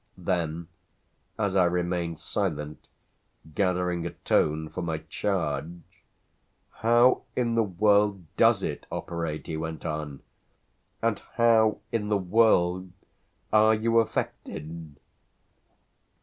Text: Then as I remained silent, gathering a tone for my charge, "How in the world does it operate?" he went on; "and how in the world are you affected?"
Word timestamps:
Then 0.17 0.67
as 1.37 1.55
I 1.55 1.65
remained 1.65 2.19
silent, 2.19 2.87
gathering 3.53 4.03
a 4.07 4.09
tone 4.09 4.67
for 4.69 4.81
my 4.81 4.97
charge, 4.97 5.83
"How 6.79 7.21
in 7.35 7.53
the 7.53 7.61
world 7.61 8.25
does 8.35 8.63
it 8.63 8.87
operate?" 8.91 9.45
he 9.45 9.57
went 9.57 9.85
on; 9.85 10.21
"and 11.03 11.21
how 11.35 11.81
in 11.91 12.09
the 12.09 12.17
world 12.17 12.89
are 13.53 13.75
you 13.75 13.99
affected?" 13.99 14.95